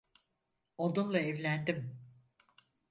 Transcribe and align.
Onunla 0.77 1.19
evlendim. 1.19 2.01